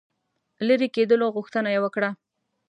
لیري 0.67 0.87
کېدلو 0.95 1.25
غوښتنه 1.35 1.69
یې 1.73 1.79
وکړه. 1.83 2.09